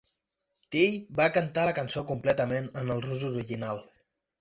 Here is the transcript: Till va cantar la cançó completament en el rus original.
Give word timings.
Till 0.75 0.97
va 1.19 1.27
cantar 1.35 1.67
la 1.71 1.77
cançó 1.81 2.05
completament 2.09 2.73
en 2.83 2.93
el 2.97 3.07
rus 3.09 3.31
original. 3.33 3.89